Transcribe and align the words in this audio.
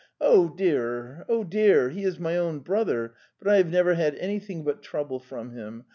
Oh 0.19 0.49
dear, 0.49 1.27
oh 1.29 1.43
dear! 1.43 1.91
He 1.91 2.03
is 2.05 2.17
my 2.17 2.35
own 2.35 2.61
brother, 2.61 3.13
but 3.37 3.47
I 3.47 3.57
have 3.57 3.69
never 3.69 3.93
had 3.93 4.15
anything 4.15 4.63
but 4.63 4.81
trouble 4.81 5.19
from 5.19 5.51
him. 5.51 5.85